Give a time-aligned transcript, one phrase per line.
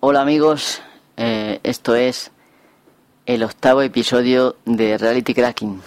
[0.00, 0.80] Hola amigos,
[1.16, 2.30] eh, esto es
[3.26, 5.82] el octavo episodio de Reality Cracking.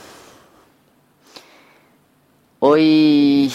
[2.60, 3.54] Hoy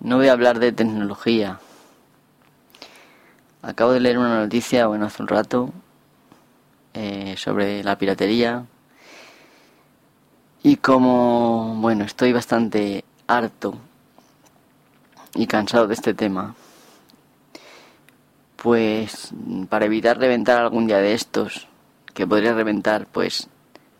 [0.00, 1.60] no voy a hablar de tecnología.
[3.60, 5.70] Acabo de leer una noticia, bueno, hace un rato,
[6.94, 8.64] eh, sobre la piratería.
[10.62, 13.74] Y como, bueno, estoy bastante harto
[15.34, 16.54] y cansado de este tema,
[18.62, 19.32] pues
[19.70, 21.66] para evitar reventar algún día de estos,
[22.12, 23.48] que podría reventar, pues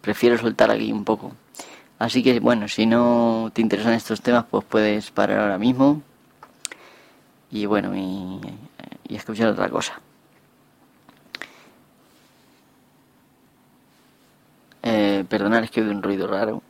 [0.02, 1.32] prefiero soltar aquí un poco.
[1.98, 6.02] Así que bueno, si no te interesan estos temas, pues puedes parar ahora mismo
[7.51, 8.41] y bueno, y,
[9.09, 10.01] y escuchar otra cosa.
[14.82, 16.62] Eh, perdonad, es que oigo un ruido raro.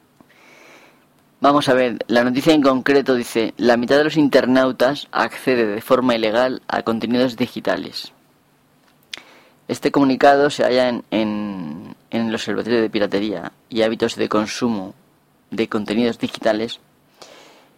[1.43, 5.81] Vamos a ver, la noticia en concreto dice, la mitad de los internautas accede de
[5.81, 8.13] forma ilegal a contenidos digitales.
[9.67, 14.95] Este comunicado se halla en, en, en el Observatorio de Piratería y Hábitos de Consumo
[15.51, 16.79] de Contenidos Digitales,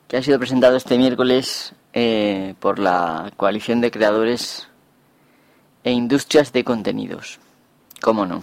[0.09, 4.67] que ha sido presentado este miércoles eh, por la Coalición de Creadores
[5.85, 7.39] e Industrias de Contenidos.
[8.01, 8.43] ¿Cómo no?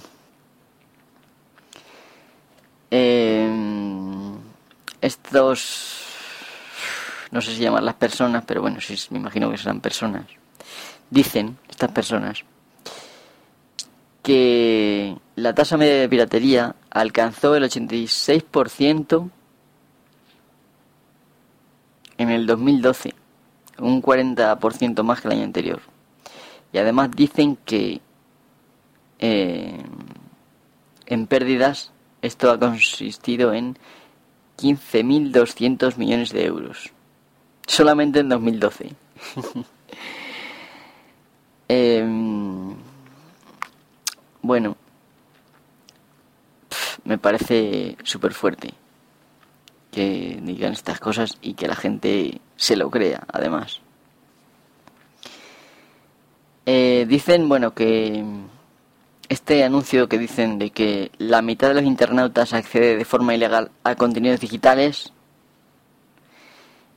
[2.91, 3.68] Eh,
[5.01, 6.05] estos,
[7.31, 10.25] no sé si llamar las personas, pero bueno, sí, me imagino que serán personas,
[11.09, 12.43] dicen, estas personas,
[14.23, 19.29] que la tasa media de piratería alcanzó el 86%
[22.17, 23.13] en el 2012,
[23.79, 25.79] un 40% más que el año anterior.
[26.73, 28.01] Y además dicen que
[29.19, 29.83] eh,
[31.05, 33.77] en pérdidas esto ha consistido en
[34.59, 36.91] 15.200 millones de euros.
[37.65, 38.89] Solamente en 2012.
[41.69, 42.05] eh,
[44.41, 44.75] bueno,
[47.03, 48.73] me parece súper fuerte
[49.91, 53.81] que digan estas cosas y que la gente se lo crea, además.
[56.65, 58.23] Eh, dicen, bueno, que
[59.29, 63.69] este anuncio que dicen de que la mitad de los internautas accede de forma ilegal
[63.83, 65.13] a contenidos digitales,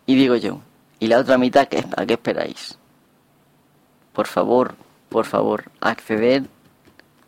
[0.06, 0.60] y digo yo,
[0.98, 2.78] ¿y la otra mitad a qué esperáis?
[4.14, 4.74] Por favor,
[5.10, 6.44] por favor, acceder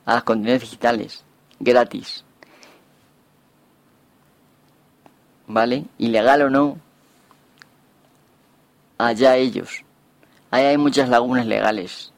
[0.06, 1.22] a los contenidos digitales,
[1.60, 2.24] gratis.
[5.46, 5.84] ¿Vale?
[5.98, 6.78] Ilegal o no,
[8.96, 9.84] allá ellos.
[10.50, 12.10] Ahí hay muchas lagunas legales.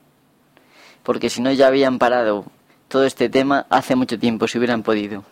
[1.03, 2.44] Porque si no ya habían parado
[2.88, 5.24] todo este tema hace mucho tiempo, si hubieran podido.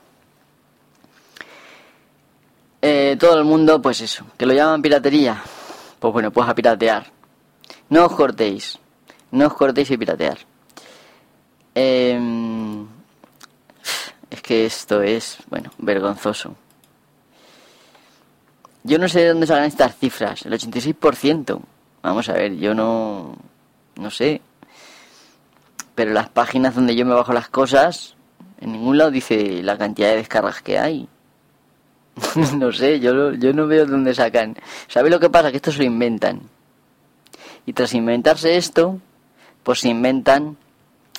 [2.82, 5.42] Eh, todo el mundo, pues eso, que lo llaman piratería.
[5.98, 7.06] Pues bueno, pues a piratear.
[7.88, 8.78] No os cortéis.
[9.30, 10.38] No os cortéis y piratear.
[11.74, 12.18] Eh,
[14.30, 16.56] es que esto es, bueno, vergonzoso.
[18.82, 21.58] Yo no sé de dónde salen estas cifras, el 86%.
[22.02, 23.34] Vamos a ver, yo no,
[23.96, 24.42] no sé.
[25.94, 28.16] Pero las páginas donde yo me bajo las cosas,
[28.60, 31.08] en ningún lado dice la cantidad de descargas que hay.
[32.56, 34.56] no sé, yo, yo no veo dónde sacan.
[34.88, 35.50] ¿Sabéis lo que pasa?
[35.50, 36.42] Que esto se lo inventan.
[37.66, 39.00] Y tras inventarse esto,
[39.62, 40.56] pues se inventan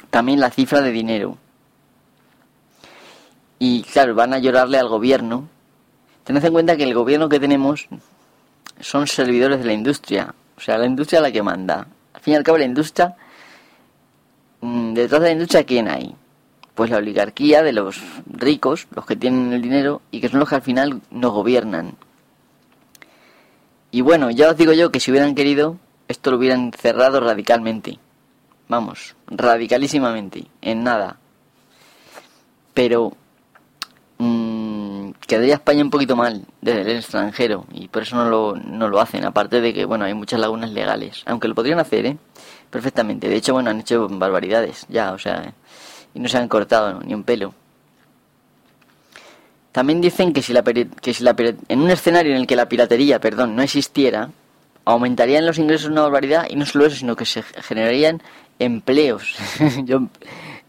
[0.09, 1.37] también la cifra de dinero.
[3.59, 5.47] Y claro, van a llorarle al gobierno.
[6.23, 7.87] Tened en cuenta que el gobierno que tenemos
[8.79, 10.33] son servidores de la industria.
[10.57, 11.87] O sea, la industria la que manda.
[12.13, 13.15] Al fin y al cabo, la industria
[14.93, 16.15] detrás de la industria, ¿quién hay?
[16.73, 20.49] Pues la oligarquía de los ricos, los que tienen el dinero y que son los
[20.49, 21.95] que al final nos gobiernan.
[23.91, 25.77] Y bueno, ya os digo yo que si hubieran querido,
[26.07, 27.97] esto lo hubieran cerrado radicalmente.
[28.67, 31.17] Vamos, radicalísimamente, en nada.
[32.73, 33.13] Pero
[34.17, 38.89] mmm, quedaría España un poquito mal desde el extranjero y por eso no lo, no
[38.89, 39.23] lo hacen.
[39.23, 41.23] Aparte de que, bueno, hay muchas lagunas legales.
[41.25, 42.17] Aunque lo podrían hacer, ¿eh?
[42.75, 43.29] Perfectamente.
[43.29, 45.53] De hecho, bueno, han hecho barbaridades ya, o sea,
[46.13, 47.53] y no se han cortado ni un pelo.
[49.71, 51.33] También dicen que si la, que si la
[51.69, 54.29] en un escenario en el que la piratería, perdón, no existiera,
[54.83, 58.21] aumentarían los ingresos una barbaridad y no solo eso, sino que se generarían
[58.59, 59.37] empleos.
[59.85, 60.09] yo,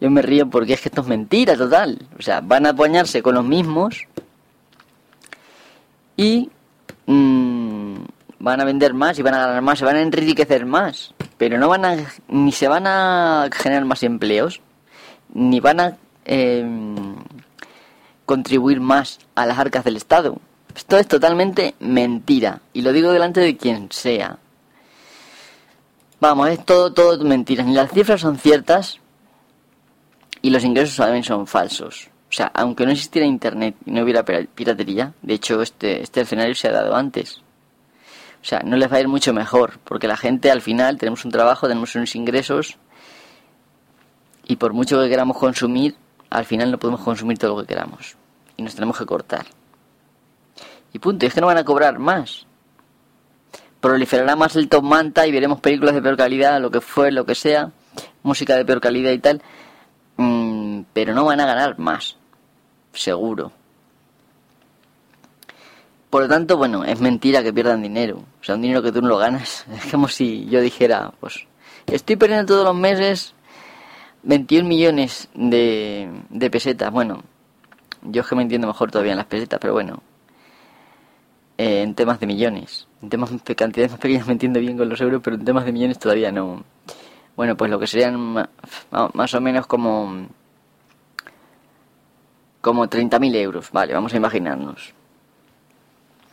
[0.00, 2.06] yo me río porque es que esto es mentira total.
[2.16, 4.06] O sea, van a apoyarse con los mismos
[6.16, 6.50] y
[7.06, 7.96] mmm,
[8.38, 11.58] van a vender más y van a ganar más, se van a enriquecer más pero
[11.58, 11.96] no van a
[12.28, 14.60] ni se van a generar más empleos
[15.34, 17.16] ni van a em,
[18.24, 20.38] contribuir más a las arcas del Estado.
[20.74, 24.38] Esto es totalmente mentira y lo digo delante de quien sea.
[26.20, 27.62] Vamos, es todo todo mentira.
[27.64, 29.00] Ni las cifras son ciertas
[30.42, 32.08] y los ingresos también son falsos.
[32.30, 36.54] O sea, aunque no existiera internet y no hubiera piratería, de hecho este, este escenario
[36.54, 37.40] se ha dado antes.
[38.46, 41.24] O sea, no les va a ir mucho mejor, porque la gente al final tenemos
[41.24, 42.78] un trabajo, tenemos unos ingresos
[44.46, 45.96] y por mucho que queramos consumir,
[46.30, 48.14] al final no podemos consumir todo lo que queramos
[48.56, 49.46] y nos tenemos que cortar.
[50.92, 52.46] Y punto, y es que no van a cobrar más.
[53.80, 57.26] Proliferará más el top manta y veremos películas de peor calidad, lo que fue, lo
[57.26, 57.72] que sea,
[58.22, 59.42] música de peor calidad y tal,
[60.18, 62.16] mm, pero no van a ganar más,
[62.92, 63.50] seguro.
[66.10, 68.22] Por lo tanto, bueno, es mentira que pierdan dinero.
[68.40, 69.66] O sea, un dinero que tú no lo ganas.
[69.72, 71.46] Es como si yo dijera, pues,
[71.86, 73.34] estoy perdiendo todos los meses
[74.22, 76.90] 21 millones de, de pesetas.
[76.92, 77.22] Bueno,
[78.02, 80.02] yo es que me entiendo mejor todavía en las pesetas, pero bueno.
[81.58, 82.86] Eh, en temas de millones.
[83.02, 85.64] En temas de cantidades más pequeñas me entiendo bien con los euros, pero en temas
[85.64, 86.64] de millones todavía no.
[87.36, 88.46] Bueno, pues lo que serían
[88.90, 90.26] más o menos como.
[92.60, 93.70] como 30.000 euros.
[93.72, 94.95] Vale, vamos a imaginarnos.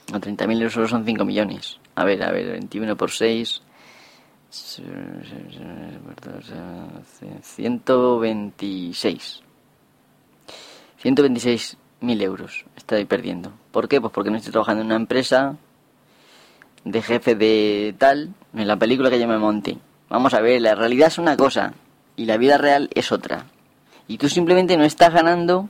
[0.08, 1.80] 30.000 euros son 5 millones.
[1.96, 3.62] A ver, a ver, 21 por 6.
[7.42, 9.44] 126.
[10.98, 13.52] 126 mil euros estoy perdiendo.
[13.72, 14.00] ¿Por qué?
[14.00, 15.58] Pues porque no estoy trabajando en una empresa
[16.84, 19.38] de jefe de tal, en la película que yo me.
[20.10, 21.74] Vamos a ver, la realidad es una cosa
[22.16, 23.46] y la vida real es otra.
[24.08, 25.70] Y tú simplemente no estás ganando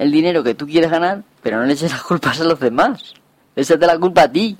[0.00, 3.12] el dinero que tú quieres ganar, pero no le eches las culpas a los demás.
[3.54, 4.56] Échate la culpa a ti.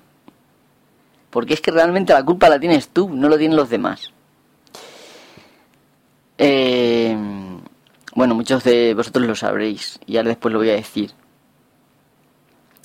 [1.31, 4.13] Porque es que realmente la culpa la tienes tú, no lo tienen los demás.
[6.37, 7.17] Eh,
[8.15, 11.13] bueno, muchos de vosotros lo sabréis y ahora después lo voy a decir.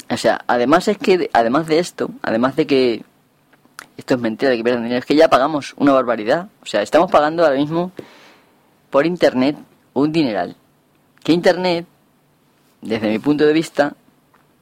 [0.10, 3.04] O sea, además es que, además de esto, además de que
[3.98, 6.48] esto es mentira de que pierdan dinero, es que ya pagamos una barbaridad.
[6.62, 7.92] O sea, estamos pagando ahora mismo
[8.92, 9.58] por internet
[9.92, 10.56] un dineral.
[11.22, 11.86] Que internet,
[12.86, 13.96] desde mi punto de vista,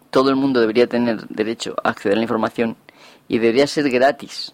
[0.10, 2.78] todo el mundo debería tener derecho a acceder a la información
[3.28, 4.54] y debería ser gratis.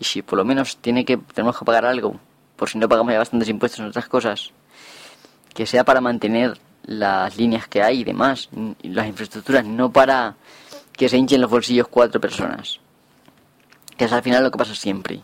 [0.00, 2.18] Y si por lo menos tiene que tenemos que pagar algo,
[2.56, 4.50] por si no pagamos ya bastantes impuestos en otras cosas,
[5.52, 8.48] que sea para mantener las líneas que hay y demás,
[8.82, 10.36] las infraestructuras, no para
[10.92, 12.80] que se hinchen los bolsillos cuatro personas.
[13.96, 15.20] Que es al final lo que pasa siempre.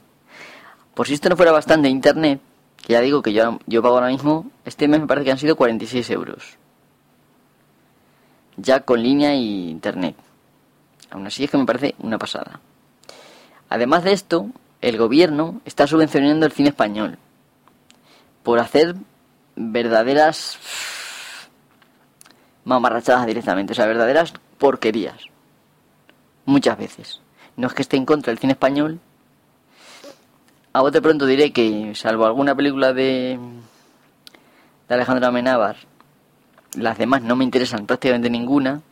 [0.94, 2.40] Por si esto no fuera bastante internet,
[2.76, 5.38] que ya digo que yo, yo pago ahora mismo, este mes me parece que han
[5.38, 6.59] sido 46 euros.
[8.62, 10.16] Ya con línea y internet.
[11.10, 12.60] Aún así es que me parece una pasada.
[13.68, 17.18] Además de esto, el gobierno está subvencionando el cine español
[18.42, 18.96] por hacer
[19.56, 20.58] verdaderas
[22.64, 25.16] mamarrachadas directamente, o sea, verdaderas porquerías.
[26.44, 27.20] Muchas veces.
[27.56, 29.00] No es que esté en contra del cine español.
[30.72, 33.38] A de pronto diré que, salvo alguna película de,
[34.88, 35.76] de Alejandro Amenábar,
[36.76, 38.82] las demás no me interesan prácticamente ninguna.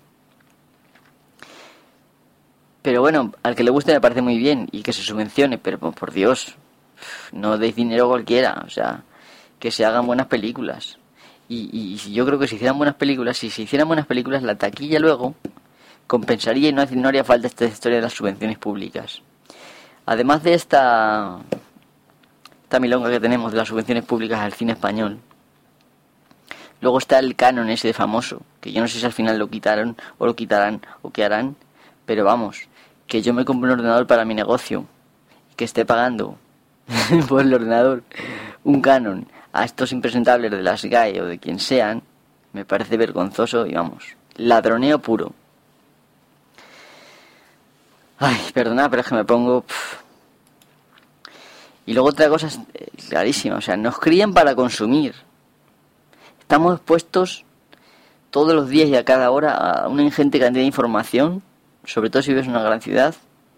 [2.83, 5.79] Pero bueno, al que le guste me parece muy bien y que se subvencione, pero
[5.79, 6.57] por Dios,
[7.33, 9.03] no deis dinero a cualquiera, o sea,
[9.59, 10.99] que se hagan buenas películas.
[11.49, 14.57] Y, y, yo creo que si hicieran buenas películas, si se hicieran buenas películas, la
[14.57, 15.35] taquilla luego
[16.09, 19.23] compensaría y no, haría falta esta historia de las subvenciones públicas.
[20.07, 21.39] Además de esta,
[22.63, 25.21] esta milonga que tenemos de las subvenciones públicas al cine español,
[26.81, 29.97] luego está el canon ese famoso, que yo no sé si al final lo quitaron
[30.19, 31.57] o lo quitarán o qué harán,
[32.07, 32.69] pero vamos,
[33.07, 34.87] que yo me compro un ordenador para mi negocio,
[35.57, 36.39] que esté pagando
[37.29, 38.03] por el ordenador
[38.65, 42.03] un canon a estos impresentables de las GAE o de quien sean,
[42.53, 45.33] me parece vergonzoso y vamos, ladroneo puro.
[48.19, 49.65] Ay, perdona, pero es que me pongo...
[51.87, 55.15] Y luego otra cosa es eh, clarísima, o sea, nos crían para consumir.
[56.49, 57.45] Estamos expuestos
[58.31, 61.43] todos los días y a cada hora a una ingente cantidad de información,
[61.85, 63.15] sobre todo si vives en una gran ciudad,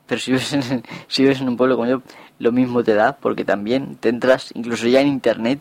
[0.09, 2.03] pero si vives en, si vives en un pueblo como yo,
[2.41, 5.61] lo mismo te da, porque también te entras, incluso ya en internet,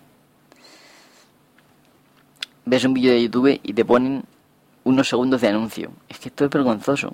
[2.66, 4.24] ves un vídeo de YouTube y te ponen
[4.84, 5.92] unos segundos de anuncio.
[6.08, 7.14] Es que esto es vergonzoso.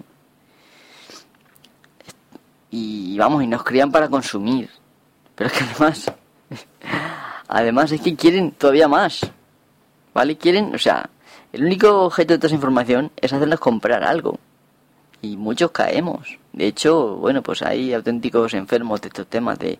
[2.72, 4.70] Y vamos, y nos crían para consumir.
[5.36, 6.10] Pero es que además,
[7.50, 9.30] además es que quieren todavía más.
[10.16, 10.38] ¿Vale?
[10.38, 11.10] Quieren, o sea,
[11.52, 14.40] el único objeto de toda esa información es hacerles comprar algo
[15.22, 16.40] y muchos caemos.
[16.54, 19.78] De hecho, bueno, pues hay auténticos enfermos de estos temas de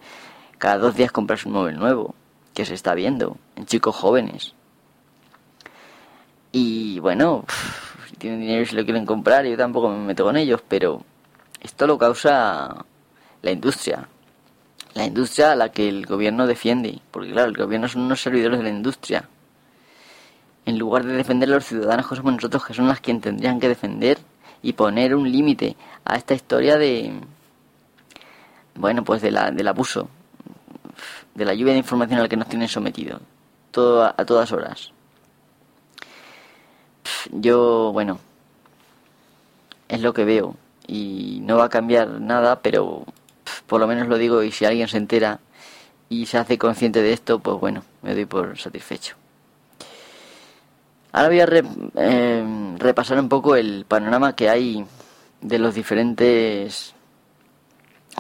[0.58, 2.16] cada dos días comprarse un móvil nuevo,
[2.54, 4.54] que se está viendo en chicos jóvenes.
[6.52, 7.46] Y bueno,
[8.10, 11.02] si tienen dinero y se lo quieren comprar, yo tampoco me meto con ellos, pero
[11.62, 12.86] esto lo causa
[13.42, 14.10] la industria.
[14.96, 18.60] la industria a la que el gobierno defiende, porque claro, el gobierno son unos servidores
[18.60, 19.30] de la industria.
[20.66, 23.60] En lugar de defender a los ciudadanos que somos nosotros, que son las quienes tendrían
[23.60, 24.18] que defender
[24.62, 27.14] y poner un límite a esta historia de,
[28.76, 30.10] bueno, pues de la, del abuso,
[31.36, 33.22] de la lluvia de información al que nos tienen sometido,
[33.72, 34.92] todo a, a todas horas.
[37.32, 38.20] Yo, bueno,
[39.88, 40.56] es lo que veo
[40.88, 43.06] y no va a cambiar nada, pero
[43.68, 45.40] por lo menos lo digo y si alguien se entera
[46.10, 49.16] y se hace consciente de esto, pues bueno, me doy por satisfecho.
[51.16, 51.48] Ahora voy a
[51.96, 54.86] em, repasar un poco el panorama que hay
[55.40, 56.94] de los diferentes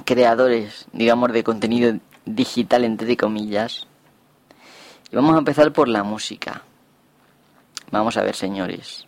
[0.06, 3.86] creadores, digamos, de contenido digital, entre comillas.
[5.12, 6.62] Y vamos a empezar por la música.
[7.92, 9.06] Vamos a ver, señores.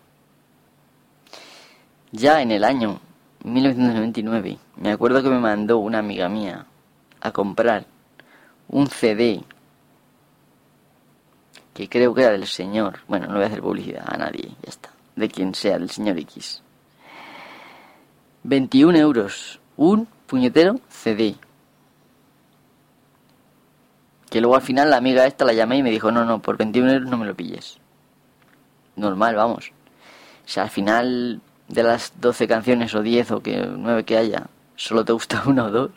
[2.12, 3.00] Ya en el año
[3.46, 6.66] 1999, me acuerdo que me mandó una amiga mía
[7.22, 7.86] a comprar
[8.68, 9.46] un CD
[11.78, 14.70] que creo que era del señor, bueno, no voy a hacer publicidad a nadie, ya
[14.70, 16.64] está, de quien sea, del señor X.
[18.42, 21.36] 21 euros, un puñetero CD.
[24.28, 26.58] Que luego al final la amiga esta la llamé y me dijo, no, no, por
[26.58, 27.78] 21 euros no me lo pilles.
[28.96, 29.72] Normal, vamos.
[30.46, 34.48] O sea, al final de las 12 canciones o 10 o que 9 que haya,
[34.76, 35.92] solo te gusta una o dos.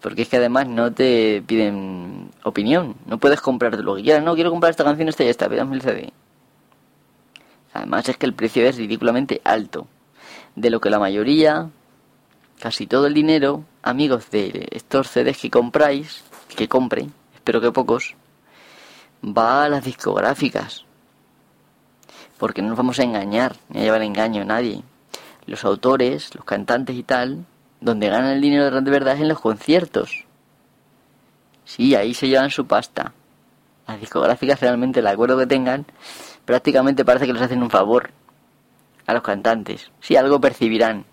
[0.00, 2.96] Porque es que además no te piden opinión.
[3.06, 4.22] No puedes comprarte lo que quieras.
[4.22, 5.48] No, quiero comprar esta canción, esta y esta.
[5.48, 6.12] Pídame el CD.
[7.72, 9.86] Además es que el precio es ridículamente alto.
[10.54, 11.70] De lo que la mayoría,
[12.60, 16.24] casi todo el dinero, amigos de estos CDs que compráis,
[16.56, 18.14] que compren, espero que pocos,
[19.24, 20.84] va a las discográficas
[22.38, 24.82] porque no nos vamos a engañar, ni a llevar engaño a nadie.
[25.46, 27.44] Los autores, los cantantes y tal,
[27.80, 30.24] donde ganan el dinero de verdad es en los conciertos.
[31.64, 33.12] Sí, ahí se llevan su pasta.
[33.86, 35.86] Las discográficas realmente, el acuerdo que tengan,
[36.44, 38.10] prácticamente parece que les hacen un favor
[39.06, 39.90] a los cantantes.
[40.00, 41.04] Sí, algo percibirán.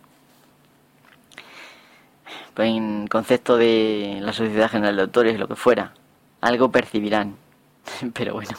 [2.53, 5.93] Pues en concepto de la Sociedad General de Autores, lo que fuera,
[6.41, 7.35] algo percibirán.
[8.13, 8.57] Pero bueno.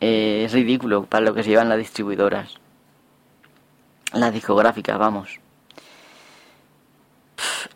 [0.00, 2.58] Eh, es ridículo para lo que se llevan las distribuidoras.
[4.12, 5.41] Las discográficas, vamos.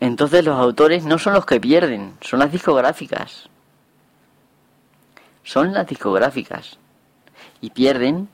[0.00, 3.48] Entonces los autores no son los que pierden, son las discográficas.
[5.42, 6.78] Son las discográficas.
[7.60, 8.28] Y pierden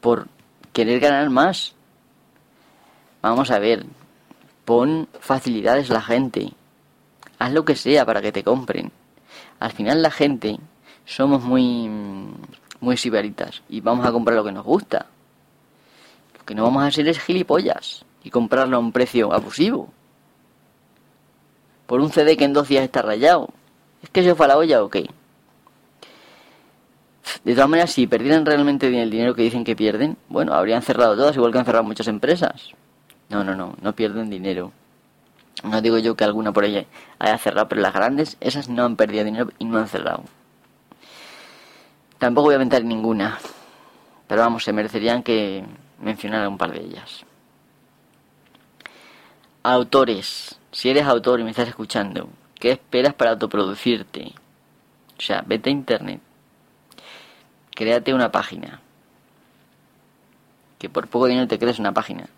[0.00, 0.28] por
[0.72, 1.74] querer ganar más.
[3.22, 3.84] Vamos a ver,
[4.64, 6.52] pon facilidades a la gente.
[7.38, 8.90] Haz lo que sea para que te compren.
[9.60, 10.58] Al final la gente
[11.04, 11.88] somos muy
[12.80, 15.06] muy sibaritas y vamos a comprar lo que nos gusta.
[16.38, 19.92] Lo que no vamos a hacer es gilipollas y comprarlo a un precio abusivo.
[21.88, 23.48] Por un CD que en dos días está rayado.
[24.02, 24.90] ¿Es que se fue a la olla o?
[24.90, 25.08] De
[27.54, 31.34] todas maneras, si perdieran realmente el dinero que dicen que pierden, bueno, habrían cerrado todas,
[31.34, 32.72] igual que han cerrado muchas empresas.
[33.30, 34.70] No, no, no, no pierden dinero.
[35.64, 36.86] No digo yo que alguna por ahí
[37.18, 40.24] haya cerrado, pero las grandes, esas no han perdido dinero y no han cerrado.
[42.18, 43.38] Tampoco voy a aventar ninguna,
[44.26, 45.64] pero vamos, se merecerían que
[46.02, 47.24] mencionara un par de ellas.
[49.62, 50.57] Autores.
[50.70, 54.32] Si eres autor y me estás escuchando, ¿qué esperas para autoproducirte?
[55.18, 56.20] O sea, vete a internet.
[57.74, 58.80] Créate una página.
[60.78, 62.28] Que por poco dinero te crees una página.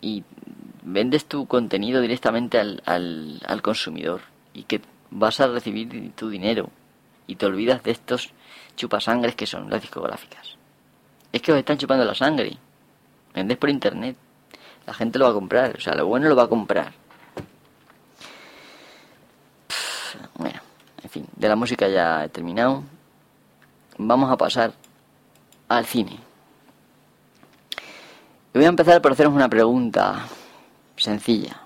[0.00, 0.24] Y
[0.82, 4.22] vendes tu contenido directamente al, al, al consumidor.
[4.54, 4.80] Y que
[5.10, 6.70] vas a recibir tu dinero
[7.28, 8.30] y te olvidas de estos
[8.74, 10.56] chupasangres que son las discográficas.
[11.30, 12.56] Es que os están chupando la sangre.
[13.34, 14.16] Vendés por internet.
[14.88, 15.76] La gente lo va a comprar.
[15.76, 16.94] O sea, lo bueno lo va a comprar.
[20.34, 20.60] Bueno,
[21.02, 22.84] en fin, de la música ya he terminado.
[23.98, 24.72] Vamos a pasar
[25.68, 26.18] al cine.
[28.54, 30.26] Voy a empezar por haceros una pregunta
[30.96, 31.60] sencilla.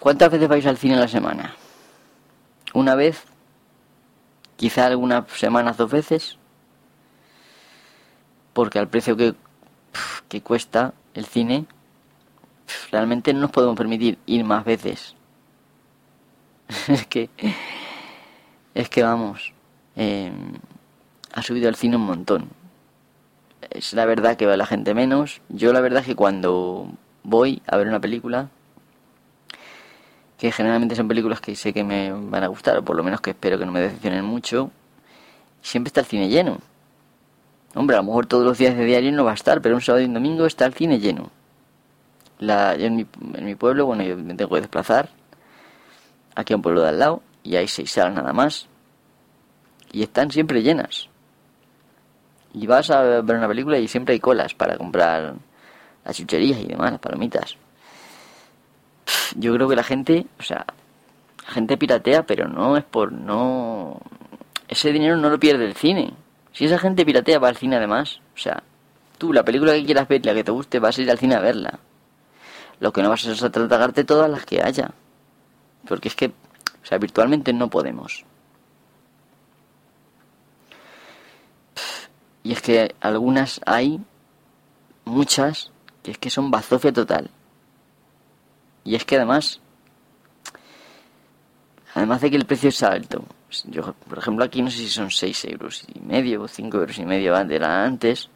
[0.00, 1.54] ¿Cuántas veces vais al cine a la semana?
[2.74, 3.22] una vez,
[4.56, 6.36] quizá algunas semanas dos veces,
[8.52, 9.36] porque al precio que,
[10.32, 11.66] que cuesta el cine,
[12.90, 15.14] realmente no nos podemos permitir ir más veces.
[16.88, 17.28] es que,
[18.74, 19.52] es que vamos,
[19.94, 20.54] em,
[21.34, 22.48] ha subido el cine un montón.
[23.68, 25.42] Es la verdad que va la gente menos.
[25.50, 26.88] Yo la verdad que cuando
[27.24, 28.48] voy a ver una película,
[30.38, 33.20] que generalmente son películas que sé que me van a gustar, o por lo menos
[33.20, 34.70] que espero que no me decepcionen mucho,
[35.60, 36.58] siempre está el cine lleno.
[37.74, 39.80] Hombre, a lo mejor todos los días de diario no va a estar, pero un
[39.80, 41.30] sábado y un domingo está el cine lleno.
[42.38, 45.08] La, en, mi, en mi pueblo, bueno, yo me tengo que desplazar
[46.34, 48.68] aquí a un pueblo de al lado y hay seis salas nada más.
[49.90, 51.08] Y están siempre llenas.
[52.54, 55.34] Y vas a ver una película y siempre hay colas para comprar
[56.04, 57.56] las chucherías y demás, las palomitas.
[59.36, 60.66] Yo creo que la gente, o sea,
[61.46, 64.00] la gente piratea, pero no es por no.
[64.68, 66.12] Ese dinero no lo pierde el cine.
[66.52, 68.62] Si esa gente piratea va al cine además, o sea,
[69.18, 71.34] tú la película que quieras ver, la que te guste, vas a ir al cine
[71.34, 71.78] a verla.
[72.80, 74.90] Lo que no vas a hacer es tragarte todas las que haya.
[75.86, 78.24] Porque es que, o sea, virtualmente no podemos.
[82.42, 84.00] Y es que algunas hay,
[85.04, 85.70] muchas,
[86.02, 87.30] que es que son bazofia total.
[88.84, 89.60] Y es que además,
[91.94, 93.24] además de que el precio es alto,
[93.68, 96.98] yo, por ejemplo, aquí no sé si son 6 euros y medio o 5 euros
[96.98, 98.28] y medio era antes,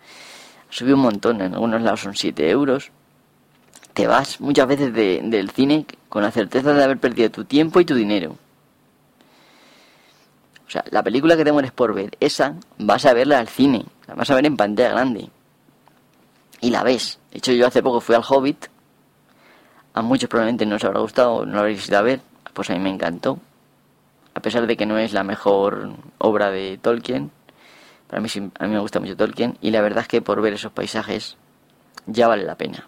[0.69, 2.91] ha subido un montón, en algunos lados son 7 euros.
[3.95, 7.85] Te vas muchas veces del cine con la certeza de haber perdido tu tiempo y
[7.87, 8.37] tu dinero.
[10.67, 13.87] O sea, la película que te mueres por ver, esa vas a verla al cine,
[14.07, 15.31] la vas a ver en pantalla grande.
[16.61, 17.19] Y la ves.
[17.31, 18.67] De hecho, yo hace poco fui al Hobbit.
[19.95, 22.21] A muchos probablemente no os habrá gustado, no lo habréis ido a ver.
[22.53, 23.39] Pues a mí me encantó.
[24.37, 27.31] A pesar de que no es la mejor obra de Tolkien.
[28.07, 28.29] Para mí,
[28.59, 29.57] a mí me gusta mucho Tolkien.
[29.63, 31.39] Y la verdad es que por ver esos paisajes
[32.05, 32.87] ya vale la pena.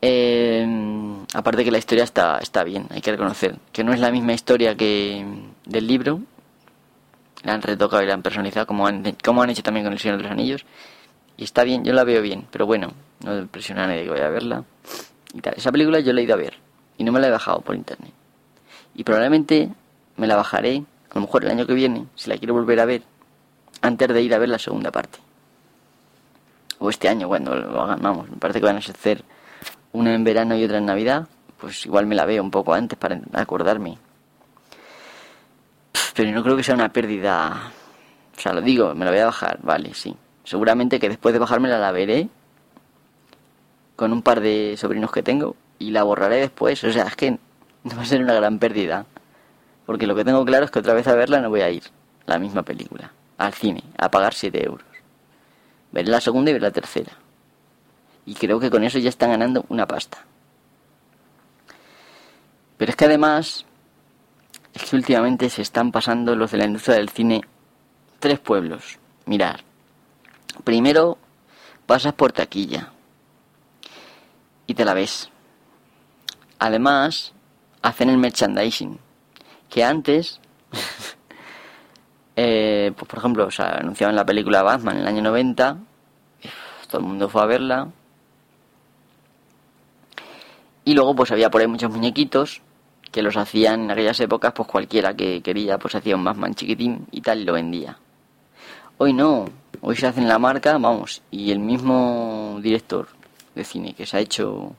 [0.00, 0.64] Eh,
[1.34, 4.32] aparte que la historia está, está bien, hay que reconocer que no es la misma
[4.32, 5.26] historia que
[5.66, 6.20] del libro.
[7.42, 9.98] La han retocado y la han personalizado como han, como han hecho también con El
[9.98, 10.64] Señor de los Anillos.
[11.36, 12.92] Y está bien, yo la veo bien, pero bueno,
[13.24, 14.64] no presiona a nadie que vaya a verla.
[15.34, 15.54] Y tal.
[15.56, 16.54] Esa película yo la he ido a ver
[16.96, 18.12] y no me la he bajado por internet.
[18.94, 19.70] Y probablemente
[20.16, 22.84] me la bajaré, a lo mejor el año que viene, si la quiero volver a
[22.84, 23.02] ver,
[23.82, 25.18] antes de ir a ver la segunda parte.
[26.78, 29.24] O este año, cuando lo hagan, vamos, me parece que van a hacer
[29.92, 31.26] una en verano y otra en Navidad,
[31.58, 33.98] pues igual me la veo un poco antes para acordarme.
[36.14, 37.72] Pero no creo que sea una pérdida.
[38.36, 40.16] O sea, lo digo, me la voy a bajar, vale, sí.
[40.44, 42.28] Seguramente que después de bajármela la veré
[43.96, 46.82] con un par de sobrinos que tengo y la borraré después.
[46.84, 47.38] O sea, es que
[47.96, 49.06] va a ser una gran pérdida.
[49.86, 51.84] Porque lo que tengo claro es que otra vez a verla no voy a ir.
[52.26, 53.12] La misma película.
[53.38, 53.82] Al cine.
[53.98, 54.86] A pagar 7 euros.
[55.92, 57.12] Veré la segunda y ver la tercera.
[58.26, 60.18] Y creo que con eso ya están ganando una pasta.
[62.76, 63.66] Pero es que además,
[64.72, 67.42] es que últimamente se están pasando los de la industria del cine
[68.20, 68.98] tres pueblos.
[69.26, 69.64] Mirar.
[70.62, 71.18] Primero,
[71.86, 72.92] pasas por taquilla.
[74.66, 75.30] Y te la ves.
[76.58, 77.32] Además,
[77.82, 78.98] hacen el merchandising.
[79.68, 80.40] Que antes,
[82.36, 85.78] eh, pues por ejemplo, o sea, anunciaban la película Batman en el año 90.
[86.90, 87.88] Todo el mundo fue a verla.
[90.84, 92.62] Y luego pues había por ahí muchos muñequitos
[93.10, 97.06] que los hacían en aquellas épocas, pues cualquiera que quería, pues hacía un Batman chiquitín
[97.10, 97.98] y tal y lo vendía.
[98.98, 99.46] Hoy no,
[99.80, 103.08] hoy se hace en la marca, vamos, y el mismo director
[103.54, 104.74] de cine que se ha hecho, o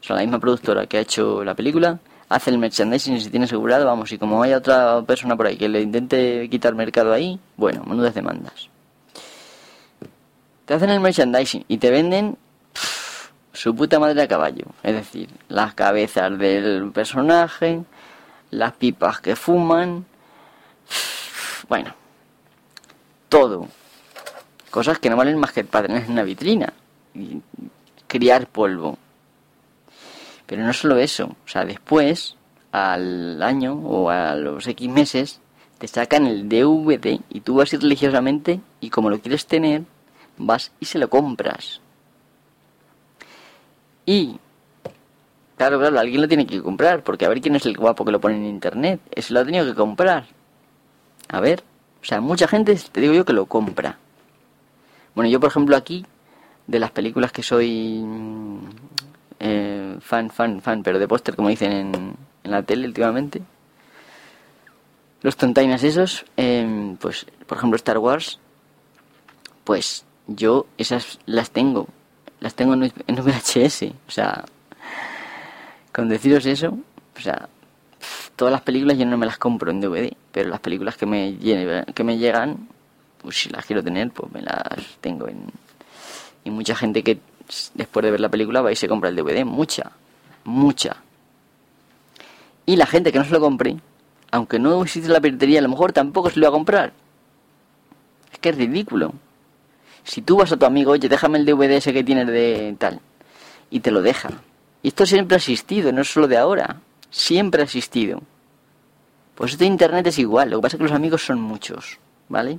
[0.00, 3.44] sea, la misma productora que ha hecho la película, hace el merchandising y se tiene
[3.44, 7.38] asegurado, vamos, y como hay otra persona por ahí que le intente quitar mercado ahí,
[7.56, 8.68] bueno, menudas demandas.
[10.64, 12.36] Te hacen el merchandising y te venden
[13.52, 14.66] su puta madre a caballo.
[14.82, 17.82] Es decir, las cabezas del personaje,
[18.50, 20.04] las pipas que fuman,
[21.68, 21.94] bueno,
[23.28, 23.68] todo.
[24.70, 26.72] Cosas que no valen más que para tener en una vitrina
[28.08, 28.98] criar polvo.
[30.48, 32.36] Pero no solo eso, o sea, después,
[32.72, 35.40] al año o a los X meses,
[35.76, 39.82] te sacan el DVD y tú vas ir religiosamente y como lo quieres tener,
[40.38, 41.82] vas y se lo compras.
[44.06, 44.38] Y,
[45.58, 48.12] claro, claro, alguien lo tiene que comprar, porque a ver quién es el guapo que
[48.12, 49.00] lo pone en internet.
[49.10, 50.24] Ese lo ha tenido que comprar.
[51.28, 51.62] A ver,
[52.00, 53.98] o sea, mucha gente, te digo yo, que lo compra.
[55.14, 56.06] Bueno, yo por ejemplo aquí,
[56.66, 58.58] de las películas que soy mm,
[59.40, 63.42] eh, fan, fan, fan, pero de póster, como dicen en, en, la tele últimamente,
[65.22, 68.38] los tontainas esos, eh, pues por ejemplo Star Wars,
[69.64, 71.88] pues yo esas las tengo
[72.40, 73.82] las tengo en, VHS.
[74.06, 74.44] O sea,
[75.92, 76.78] con deciros eso,
[77.16, 77.48] o sea,
[78.36, 81.36] todas las películas yo no me las compro en DVD, pero las películas que me,
[81.38, 82.68] que me llegan,
[83.20, 85.46] pues si las quiero tener, pues me las tengo en...
[86.44, 87.18] Y mucha gente que
[87.74, 89.92] después de ver la película va y se compra el DVD, mucha,
[90.44, 90.96] mucha.
[92.66, 93.76] Y la gente que no se lo compre,
[94.30, 96.92] aunque no existe la piratería, a lo mejor tampoco se lo va a comprar.
[98.32, 99.14] Es que es ridículo.
[100.04, 103.00] Si tú vas a tu amigo, oye, déjame el DVD ese que tienes de tal.
[103.70, 104.30] y te lo deja.
[104.82, 106.80] Y esto siempre ha existido, no es solo de ahora,
[107.10, 108.22] siempre ha existido.
[109.34, 111.98] Pues esto de Internet es igual, lo que pasa es que los amigos son muchos,
[112.28, 112.58] ¿vale?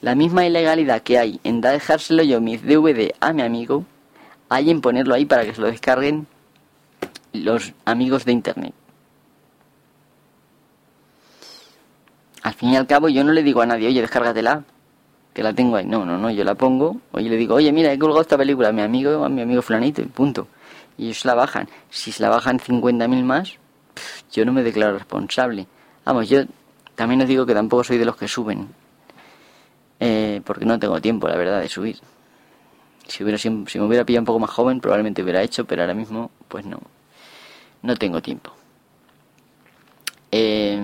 [0.00, 3.84] La misma ilegalidad que hay en dejárselo yo mi DVD a mi amigo,
[4.48, 6.26] hay en ponerlo ahí para que se lo descarguen
[7.32, 8.74] los amigos de Internet.
[12.42, 14.64] Al fin y al cabo yo no le digo a nadie, oye, descárgatela,
[15.34, 15.84] que la tengo ahí.
[15.84, 18.68] No, no, no, yo la pongo, oye, le digo, oye, mira, he colgado esta película
[18.68, 20.48] a mi amigo, a mi amigo fulanito, y punto.
[20.96, 21.68] Y ellos la bajan.
[21.90, 23.54] Si se la bajan 50.000 más,
[24.32, 25.66] yo no me declaro responsable.
[26.04, 26.44] Vamos, yo
[26.94, 28.79] también os digo que tampoco soy de los que suben.
[30.00, 31.98] Eh, porque no tengo tiempo, la verdad, de subir.
[33.06, 35.94] Si, hubiera, si, me hubiera pillado un poco más joven, probablemente hubiera hecho, pero ahora
[35.94, 36.80] mismo, pues no.
[37.82, 38.52] No tengo tiempo.
[40.32, 40.80] Eh,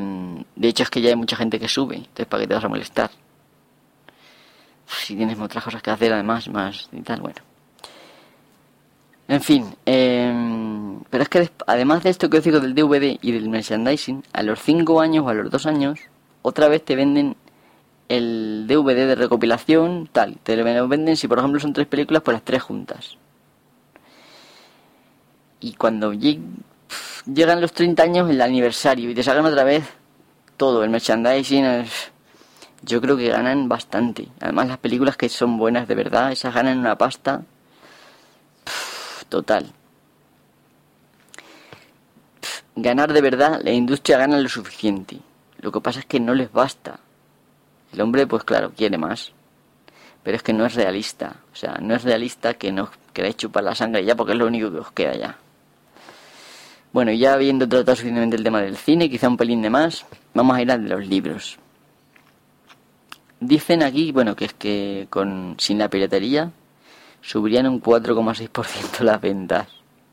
[0.54, 2.64] de hecho, es que ya hay mucha gente que sube, entonces, ¿para qué te vas
[2.64, 3.10] a molestar?
[4.86, 7.38] Si tienes otras cosas que hacer, además, más y tal, bueno.
[9.28, 10.32] En fin, eh,
[11.10, 14.42] pero es que además de esto que os digo del DVD y del merchandising, a
[14.42, 15.98] los 5 años o a los 2 años,
[16.42, 17.36] otra vez te venden
[18.08, 20.38] el DVD de recopilación, tal.
[20.42, 23.16] Te lo venden, si por ejemplo son tres películas, pues las tres juntas.
[25.60, 29.84] Y cuando llegan los 30 años, el aniversario, y te sacan otra vez
[30.56, 31.84] todo, el merchandising,
[32.82, 34.28] yo creo que ganan bastante.
[34.40, 37.42] Además, las películas que son buenas de verdad, esas ganan una pasta
[39.28, 39.72] total.
[42.76, 45.18] ganar de verdad, la industria gana lo suficiente.
[45.58, 47.00] Lo que pasa es que no les basta.
[47.96, 49.32] El hombre, pues claro, quiere más.
[50.22, 51.36] Pero es que no es realista.
[51.50, 54.46] O sea, no es realista que no queráis chupar la sangre ya porque es lo
[54.46, 55.38] único que os queda ya.
[56.92, 60.04] Bueno, ya habiendo tratado suficientemente el tema del cine, quizá un pelín de más,
[60.34, 61.58] vamos a ir al de los libros.
[63.40, 66.50] Dicen aquí, bueno, que es que con sin la piratería
[67.22, 69.68] subirían un 4,6% las ventas.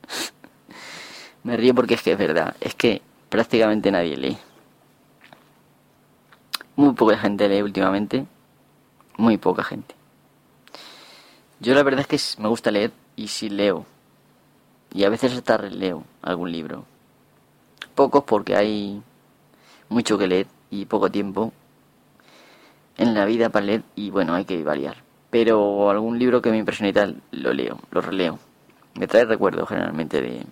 [1.44, 4.38] Me río porque es que es verdad, es que prácticamente nadie lee.
[6.76, 8.26] Muy poca gente lee últimamente,
[9.18, 9.96] muy poca gente.
[11.60, 13.86] Yo la verdad es que me gusta leer y sí leo.
[14.94, 16.86] Y a veces hasta releo algún libro.
[17.96, 19.02] Pocos porque hay
[19.90, 21.54] mucho que leer y poco tiempo
[22.98, 26.60] en la vida para leer y bueno, hay que variar pero algún libro que me
[26.60, 28.38] impresione y tal, lo leo, lo releo.
[28.94, 30.46] Me trae recuerdos generalmente de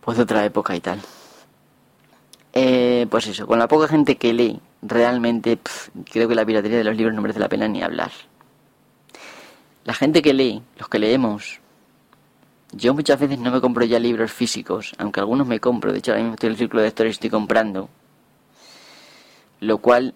[0.00, 1.02] pues de otra época y tal.
[2.58, 5.58] Eh, pues eso, con la poca gente que lee, realmente
[6.10, 8.10] creo que la piratería de los libros no merece la pena ni hablar.
[9.84, 11.60] La gente que lee, los que leemos,
[12.72, 16.12] yo muchas veces no me compro ya libros físicos, aunque algunos me compro, de hecho
[16.12, 17.90] ahora mismo estoy en el círculo de lectores y estoy comprando,
[19.60, 20.14] lo cual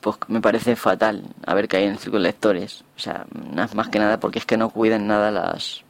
[0.00, 2.84] pues me parece fatal haber caído en el círculo de lectores.
[2.96, 3.26] O sea,
[3.74, 5.82] más que nada porque es que no cuidan nada las,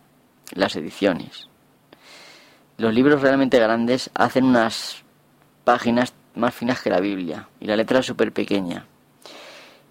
[0.54, 1.50] las ediciones.
[2.78, 5.03] Los libros realmente grandes hacen unas
[5.64, 8.86] páginas más finas que la Biblia y la letra súper pequeña.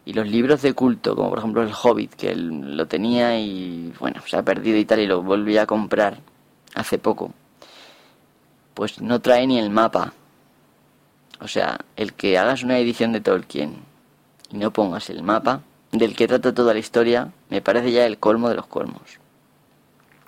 [0.05, 3.93] Y los libros de culto, como por ejemplo El Hobbit, que él lo tenía y
[3.99, 6.19] bueno, se ha perdido y tal y lo volví a comprar
[6.75, 7.31] hace poco,
[8.73, 10.13] pues no trae ni el mapa
[11.43, 13.75] o sea, el que hagas una edición de Tolkien
[14.49, 15.59] y no pongas el mapa
[15.91, 19.19] del que trata toda la historia, me parece ya el colmo de los colmos.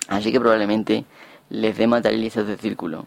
[0.08, 1.06] Así que probablemente
[1.48, 3.06] les dé materializos de círculo.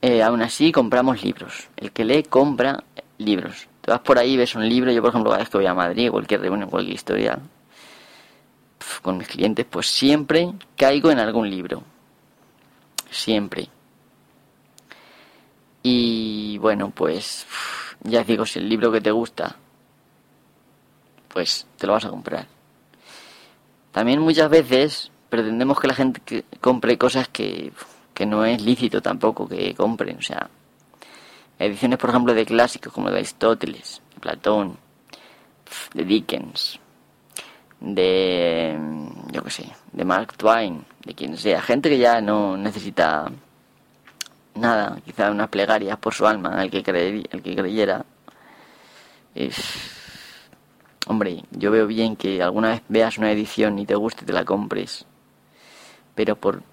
[0.00, 1.68] Eh, aún así, compramos libros.
[1.76, 2.84] El que lee, compra
[3.18, 3.68] libros.
[3.80, 4.92] Te vas por ahí, ves un libro.
[4.92, 7.38] Yo, por ejemplo, cada vez que voy a Madrid, cualquier reunión, cualquier historia,
[9.02, 11.82] con mis clientes, pues siempre caigo en algún libro.
[13.10, 13.68] Siempre.
[15.82, 17.46] Y bueno, pues
[18.02, 19.56] ya digo, si el libro que te gusta,
[21.28, 22.46] pues te lo vas a comprar.
[23.92, 27.72] También muchas veces pretendemos que la gente compre cosas que,
[28.18, 30.18] que no es lícito tampoco que compren.
[30.18, 30.50] O sea,
[31.56, 34.76] ediciones, por ejemplo, de clásicos como de Aristóteles, de Platón,
[35.94, 36.80] de Dickens,
[37.78, 38.76] de,
[39.30, 41.62] yo qué sé, de Mark Twain, de quien sea.
[41.62, 43.30] Gente que ya no necesita
[44.56, 46.78] nada, quizá unas plegarias por su alma, el que,
[47.30, 48.04] el que creyera.
[51.06, 54.32] Hombre, yo veo bien que alguna vez veas una edición y te guste y te
[54.32, 55.06] la compres,
[56.16, 56.64] pero por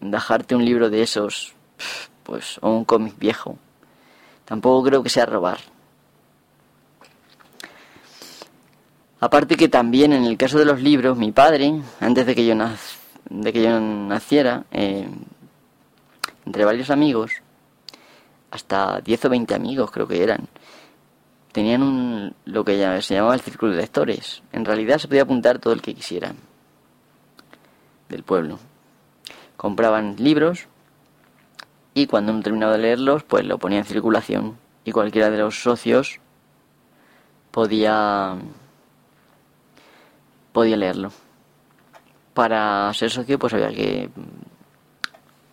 [0.00, 1.54] dejarte un libro de esos,
[2.22, 3.58] pues, o un cómic viejo,
[4.44, 5.58] tampoco creo que sea robar.
[9.20, 12.54] Aparte que también en el caso de los libros, mi padre, antes de que yo,
[13.28, 15.08] de que yo naciera, eh,
[16.46, 17.32] entre varios amigos,
[18.50, 20.48] hasta 10 o 20 amigos creo que eran,
[21.52, 24.42] tenían un, lo que se llamaba el círculo de lectores.
[24.52, 26.36] En realidad se podía apuntar todo el que quisieran.
[28.08, 28.58] del pueblo.
[29.60, 30.68] Compraban libros
[31.92, 35.62] y cuando uno terminaba de leerlos, pues lo ponía en circulación y cualquiera de los
[35.62, 36.18] socios
[37.50, 38.38] podía
[40.54, 41.12] podía leerlo.
[42.32, 44.08] Para ser socio pues había que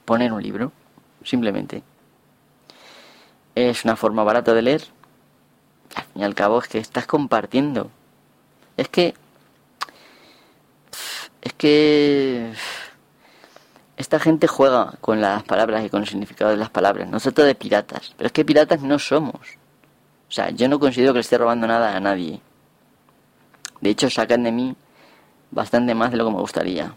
[0.05, 0.71] poner un libro,
[1.25, 1.83] simplemente.
[3.55, 4.83] Es una forma barata de leer.
[5.95, 7.91] Al fin y al cabo es que estás compartiendo.
[8.77, 9.15] Es que
[11.41, 12.53] es que
[14.07, 17.09] esta gente juega con las palabras y con el significado de las palabras.
[17.09, 19.35] No se trata de piratas, pero es que piratas no somos.
[20.29, 22.39] O sea, yo no considero que le esté robando nada a nadie.
[23.81, 24.73] De hecho, sacan de mí
[25.51, 26.93] bastante más de lo que me gustaría.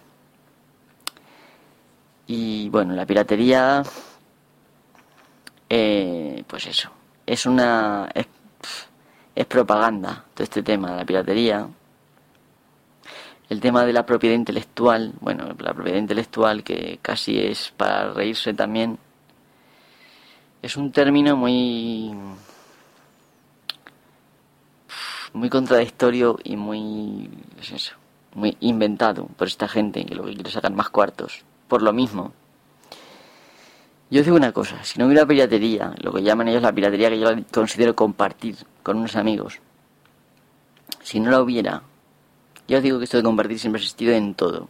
[2.29, 3.83] Y bueno, la piratería,
[5.69, 6.93] eh, pues eso,
[7.27, 8.09] es una...
[8.15, 8.29] Es,
[9.35, 11.67] es propaganda todo este tema, la piratería
[13.51, 18.55] el tema de la propiedad intelectual, bueno, la propiedad intelectual que casi es para reírse
[18.55, 18.97] también,
[20.63, 22.15] es un término muy
[25.33, 27.29] muy contradictorio y muy
[27.61, 27.97] es eso,
[28.35, 31.45] muy inventado por esta gente que lo que quiere sacar más cuartos.
[31.67, 32.33] Por lo mismo.
[34.11, 37.19] Yo digo una cosa, si no hubiera piratería, lo que llaman ellos la piratería que
[37.19, 39.61] yo considero compartir con unos amigos,
[41.03, 41.83] si no la hubiera,
[42.71, 44.69] yo os digo que esto de compartir siempre ha existido en todo.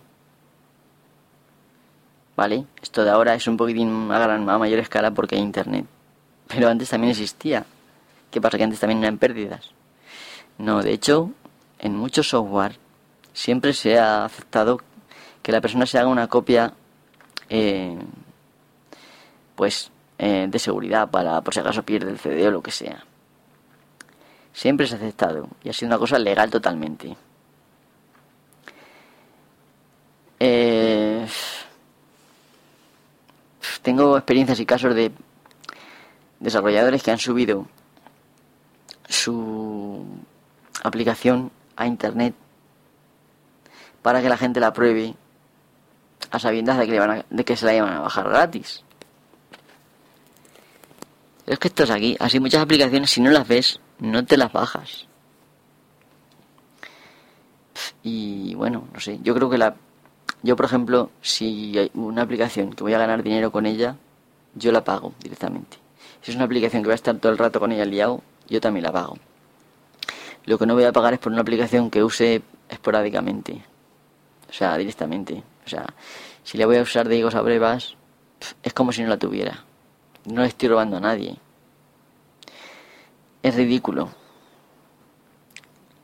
[2.34, 2.64] ¿Vale?
[2.80, 5.84] Esto de ahora es un poquitín a, gran, a mayor escala porque hay internet.
[6.48, 7.66] Pero antes también existía.
[8.30, 8.56] ¿Qué pasa?
[8.56, 9.72] Que antes también eran pérdidas.
[10.56, 11.30] No, de hecho,
[11.78, 12.78] en mucho software
[13.34, 14.80] siempre se ha aceptado
[15.42, 16.72] que la persona se haga una copia,
[17.50, 17.98] eh,
[19.56, 23.04] pues, eh, de seguridad para, por si acaso pierde el CD o lo que sea.
[24.54, 27.14] Siempre se ha aceptado y ha sido una cosa legal totalmente.
[30.42, 31.26] Eh,
[33.82, 35.12] tengo experiencias y casos de
[36.38, 37.66] desarrolladores que han subido
[39.08, 40.04] su
[40.82, 42.34] aplicación a internet
[44.00, 45.14] para que la gente la pruebe
[46.30, 48.82] a sabiendas de que, van de que se la iban a bajar gratis.
[51.46, 54.52] es que esto es aquí, así muchas aplicaciones, si no las ves, no te las
[54.52, 55.06] bajas.
[58.02, 59.74] Y bueno, no sé, yo creo que la
[60.42, 63.96] yo, por ejemplo, si hay una aplicación que voy a ganar dinero con ella,
[64.54, 65.76] yo la pago directamente.
[66.22, 68.60] Si es una aplicación que voy a estar todo el rato con ella liado, yo
[68.60, 69.18] también la pago.
[70.46, 73.62] Lo que no voy a pagar es por una aplicación que use esporádicamente.
[74.48, 75.42] O sea, directamente.
[75.66, 75.86] O sea,
[76.42, 77.96] si la voy a usar de higos a brevas,
[78.62, 79.64] es como si no la tuviera.
[80.24, 81.36] No le estoy robando a nadie.
[83.42, 84.08] Es ridículo.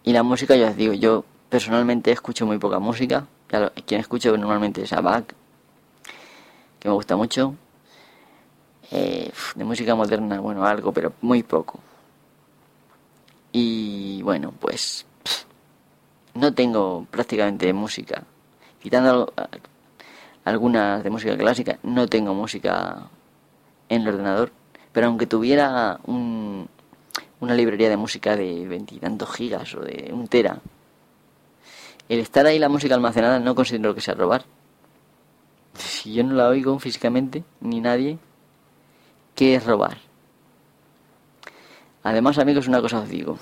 [0.05, 4.37] Y la música, ya os digo, yo personalmente escucho muy poca música Claro, quien escucho
[4.37, 5.35] normalmente es Abak,
[6.81, 7.55] que me gusta mucho.
[8.91, 11.81] Eh, de música moderna, bueno, algo, pero muy poco.
[13.53, 15.07] Y bueno, pues
[16.35, 18.23] no tengo prácticamente música.
[18.83, 19.33] Quitando
[20.45, 23.09] algunas de música clásica, no tengo música
[23.89, 24.53] en el ordenador.
[24.93, 26.69] Pero aunque tuviera un,
[27.41, 30.59] una librería de música de veintitantos gigas o de un tera,
[32.09, 34.45] el estar ahí la música almacenada no considero que sea robar.
[35.75, 38.19] Si yo no la oigo físicamente, ni nadie,
[39.35, 39.99] ¿qué es robar?
[42.03, 43.39] Además, amigos, una cosa os digo.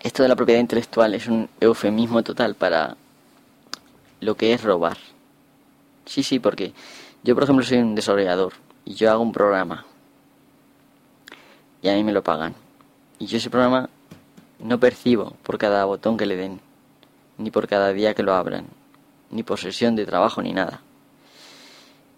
[0.00, 2.96] Esto de la propiedad intelectual es un eufemismo total para
[4.20, 4.96] lo que es robar.
[6.06, 6.72] Sí, sí, porque
[7.22, 9.84] yo, por ejemplo, soy un desarrollador y yo hago un programa
[11.82, 12.54] y a mí me lo pagan.
[13.18, 13.90] Y yo ese programa
[14.58, 16.60] no percibo por cada botón que le den
[17.40, 18.66] ni por cada día que lo abran,
[19.30, 20.82] ni por sesión de trabajo ni nada.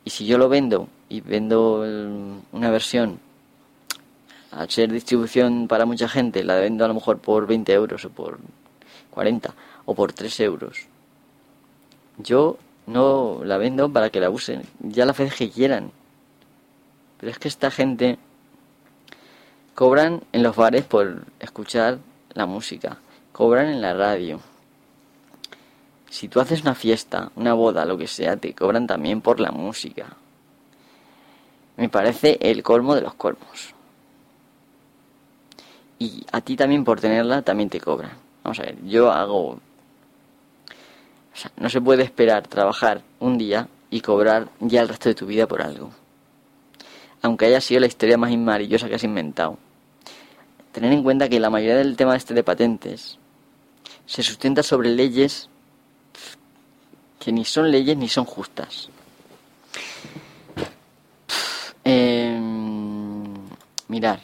[0.05, 1.81] Y si yo lo vendo y vendo
[2.53, 3.21] una versión,
[4.51, 8.11] al ser distribución para mucha gente, la vendo a lo mejor por 20 euros o
[8.11, 8.41] por
[9.11, 9.55] 40
[9.85, 10.87] o por 3 euros,
[12.19, 15.93] yo no la vendo para que la usen, ya la vez que quieran.
[17.19, 18.19] Pero es que esta gente
[19.77, 21.99] cobran en los bares por escuchar
[22.35, 22.99] la música,
[23.33, 24.41] cobran en la radio
[26.13, 29.51] si tú haces una fiesta, una boda, lo que sea, te cobran también por la
[29.51, 30.15] música.
[31.79, 33.75] Me parece el colmo de los colmos.
[35.99, 38.13] Y a ti también por tenerla también te cobran.
[38.45, 39.53] Vamos a ver, yo hago...
[39.53, 39.61] O
[41.33, 45.25] sea, no se puede esperar trabajar un día y cobrar ya el resto de tu
[45.25, 45.93] vida por algo.
[47.23, 49.57] Aunque haya sido la historia más maravillosa que has inventado.
[50.73, 53.19] Tener en cuenta que la mayoría del tema este de patentes
[54.05, 55.49] se sustenta sobre leyes
[57.23, 58.89] que ni son leyes ni son justas.
[61.85, 62.39] Eh,
[63.89, 64.21] mirar,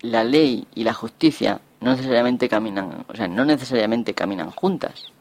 [0.00, 5.12] la ley y la justicia no necesariamente caminan, o sea, no necesariamente caminan juntas.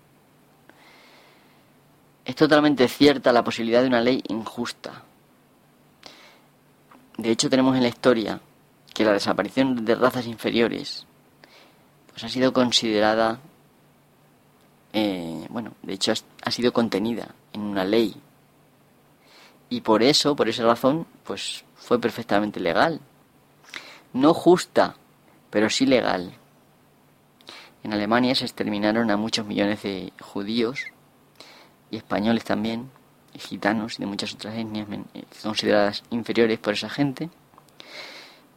[2.25, 5.03] Es totalmente cierta la posibilidad de una ley injusta.
[7.17, 8.41] De hecho, tenemos en la historia
[8.93, 11.05] que la desaparición de razas inferiores
[12.09, 13.39] pues ha sido considerada,
[14.93, 18.15] eh, bueno, de hecho ha sido contenida en una ley.
[19.69, 23.01] Y por eso, por esa razón, pues fue perfectamente legal.
[24.13, 24.95] No justa,
[25.49, 26.33] pero sí legal.
[27.83, 30.85] En Alemania se exterminaron a muchos millones de judíos
[31.91, 32.89] y españoles también,
[33.33, 37.29] y gitanos y de muchas otras etnias eh, consideradas inferiores por esa gente.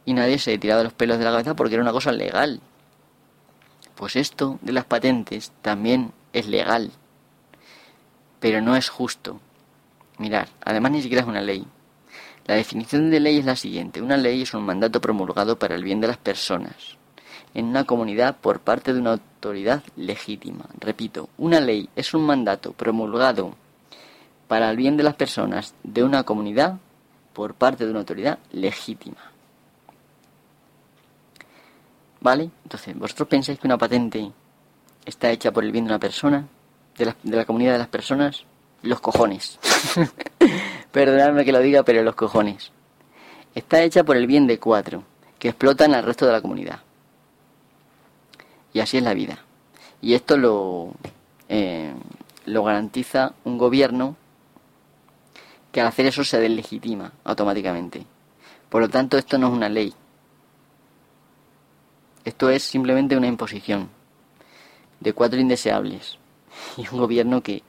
[0.05, 2.61] Y nadie se tirado los pelos de la cabeza porque era una cosa legal.
[3.95, 6.91] Pues esto de las patentes también es legal,
[8.39, 9.39] pero no es justo.
[10.17, 11.65] Mirar, además ni siquiera es una ley.
[12.45, 14.01] La definición de ley es la siguiente.
[14.01, 16.97] Una ley es un mandato promulgado para el bien de las personas
[17.53, 20.65] en una comunidad por parte de una autoridad legítima.
[20.79, 23.55] Repito, una ley es un mandato promulgado
[24.47, 26.77] para el bien de las personas de una comunidad
[27.33, 29.31] por parte de una autoridad legítima.
[32.19, 32.51] ¿Vale?
[32.63, 34.31] Entonces, ¿vosotros pensáis que una patente
[35.05, 36.47] está hecha por el bien de una persona?
[36.97, 38.45] ¿De la, de la comunidad de las personas?
[38.83, 39.59] Los cojones.
[40.91, 42.71] Perdonadme que lo diga, pero los cojones.
[43.55, 45.03] Está hecha por el bien de cuatro,
[45.39, 46.79] que explotan al resto de la comunidad.
[48.73, 49.39] Y así es la vida.
[50.01, 50.93] Y esto lo,
[51.49, 51.93] eh,
[52.45, 54.15] lo garantiza un gobierno
[55.71, 58.05] que al hacer eso se deslegitima automáticamente.
[58.69, 59.93] Por lo tanto, esto no es una ley.
[62.23, 63.89] Esto es simplemente una imposición
[65.01, 66.17] de cuatro indeseables.
[66.77, 67.63] Y un gobierno que,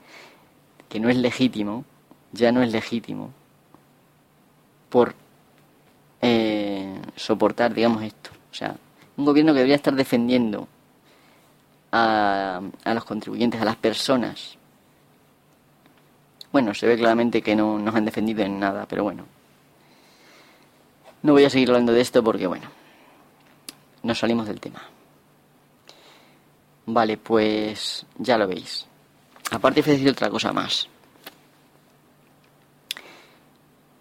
[0.87, 1.83] que no es legítimo,
[2.31, 3.31] ya no es legítimo,
[4.89, 5.15] por
[6.21, 8.29] eh, soportar, digamos, esto.
[8.51, 8.75] O sea,
[9.17, 10.67] un gobierno que debería estar defendiendo
[11.91, 14.57] a, los contribuyentes, a las personas.
[16.51, 19.25] Bueno, se ve claramente que no nos han defendido en nada, pero bueno.
[21.23, 22.67] No voy a seguir hablando de esto porque, bueno,
[24.03, 24.81] nos salimos del tema.
[26.85, 28.85] Vale, pues ya lo veis.
[29.51, 30.87] Aparte, a decir otra cosa más.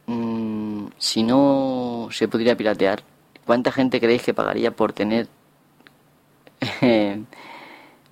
[0.07, 3.03] Mm, si no se pudiera piratear,
[3.47, 5.29] ¿cuánta gente creéis que pagaría por tener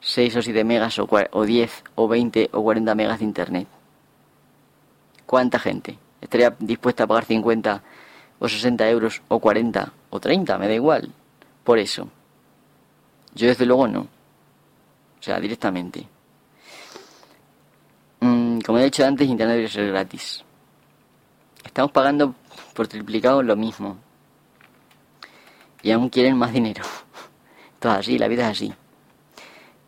[0.01, 3.69] 6 o 7 megas o, o 10 o 20 o 40 megas de internet.
[5.27, 7.83] ¿Cuánta gente estaría dispuesta a pagar 50
[8.41, 10.59] o 60 euros o 40 o 30?
[10.59, 11.13] Me da igual.
[11.63, 12.09] Por eso.
[13.35, 14.09] Yo desde luego no.
[15.21, 16.07] O sea, directamente.
[18.21, 20.45] Mm, como he dicho antes, internet debe ser gratis.
[21.65, 22.35] Estamos pagando
[22.75, 23.99] por triplicado lo mismo.
[25.83, 26.83] Y aún quieren más dinero.
[27.79, 28.75] Todo así, la vida es así.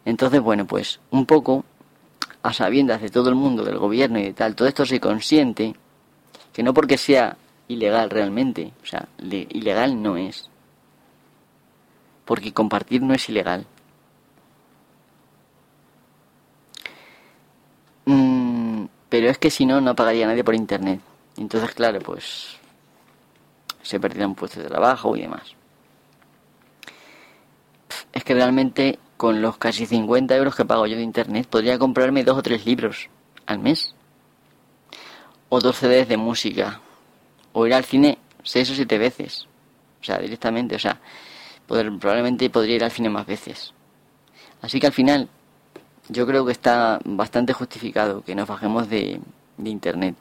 [0.05, 1.65] Entonces, bueno, pues un poco
[2.43, 5.75] a sabiendas de todo el mundo, del gobierno y de tal, todo esto se consiente
[6.53, 7.37] que no porque sea
[7.69, 10.49] ilegal realmente, o sea, ilegal no es.
[12.25, 13.67] Porque compartir no es ilegal.
[18.07, 20.99] Mm, pero es que si no, no pagaría nadie por internet.
[21.37, 22.57] Entonces, claro, pues
[23.83, 25.55] se perderían puestos de trabajo y demás.
[28.15, 32.25] Es que realmente con los casi 50 euros que pago yo de internet, podría comprarme
[32.25, 33.11] dos o tres libros
[33.45, 33.95] al mes.
[35.51, 36.81] O dos CDs de música.
[37.53, 39.47] O ir al cine seis o siete veces.
[40.01, 40.99] O sea, directamente, o sea,
[41.67, 43.75] probablemente podría ir al cine más veces.
[44.63, 45.29] Así que al final,
[46.09, 49.21] yo creo que está bastante justificado que nos bajemos de,
[49.65, 50.17] internet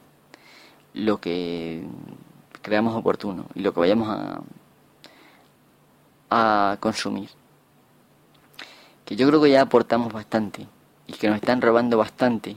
[0.94, 1.82] lo que
[2.60, 4.42] creamos oportuno y lo que vayamos a,
[6.30, 7.30] a consumir
[9.04, 10.66] que yo creo que ya aportamos bastante
[11.06, 12.56] y que nos están robando bastante.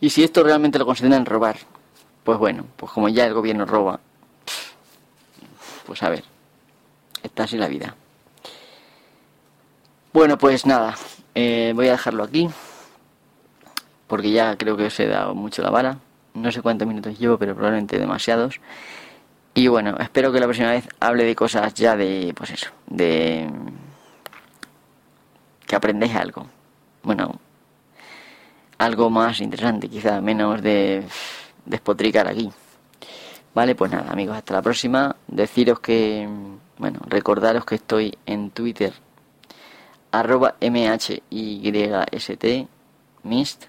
[0.00, 1.56] Y si esto realmente lo consideran robar,
[2.24, 4.00] pues bueno, pues como ya el gobierno roba,
[5.86, 6.24] pues a ver,
[7.22, 7.96] está así la vida.
[10.12, 10.94] Bueno, pues nada,
[11.34, 12.46] eh, voy a dejarlo aquí,
[14.06, 15.98] porque ya creo que os he dado mucho la vara.
[16.34, 18.60] No sé cuántos minutos llevo, pero probablemente demasiados.
[19.54, 23.48] Y bueno, espero que la próxima vez hable de cosas ya de, pues eso, de
[25.66, 26.46] que aprendáis algo.
[27.02, 27.40] Bueno,
[28.76, 31.04] algo más interesante, quizá menos de
[31.64, 32.50] despotricar aquí.
[33.54, 35.16] Vale, pues nada, amigos, hasta la próxima.
[35.26, 36.28] Deciros que,
[36.76, 38.92] bueno, recordaros que estoy en Twitter
[40.12, 41.10] arroba mhyst
[43.24, 43.64] mist.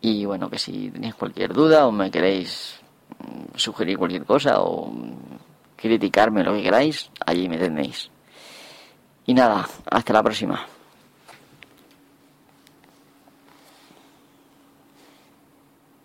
[0.00, 2.78] Y bueno que si tenéis cualquier duda o me queréis
[3.18, 4.92] mm, sugerir cualquier cosa o
[5.76, 8.10] criticarme lo que queráis allí me tenéis
[9.26, 10.66] y nada hasta la próxima